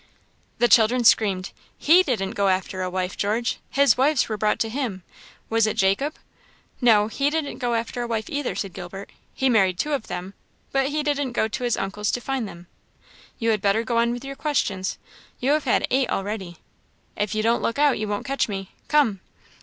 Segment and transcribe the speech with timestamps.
[0.57, 1.51] The children screamed.
[1.77, 5.03] "He didn't go after a wife, George his wives were brought to him.
[5.47, 6.15] Was it Jacob?"
[6.81, 10.33] "No, he didn't go after a wife, either," said Gilbert; "he married two of them,
[10.71, 12.65] but he didn't go to his uncle's to find them.
[13.37, 14.97] You had better go on with your questions.
[15.39, 16.57] You have had eight already.
[17.15, 18.71] If you don't look out, you won't catch me.
[18.87, 19.19] Come!"